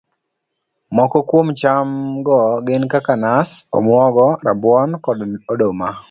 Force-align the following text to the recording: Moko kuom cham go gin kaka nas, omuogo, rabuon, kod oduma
Moko 0.95 1.17
kuom 1.29 1.47
cham 1.61 1.87
go 2.25 2.37
gin 2.65 2.83
kaka 2.91 3.13
nas, 3.23 3.49
omuogo, 3.77 4.27
rabuon, 4.45 4.89
kod 5.05 5.19
oduma 5.51 5.87